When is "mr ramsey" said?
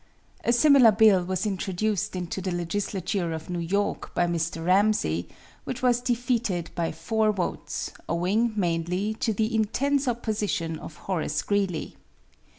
4.25-5.27